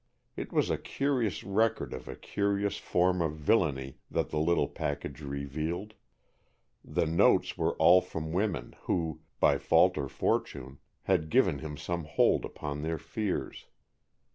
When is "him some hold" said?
11.59-12.45